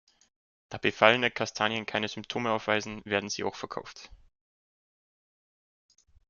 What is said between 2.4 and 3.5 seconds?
aufweisen, werden sie